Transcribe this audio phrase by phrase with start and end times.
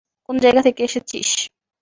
[0.29, 1.29] কোন জায়াগা থেকে এসেছিস?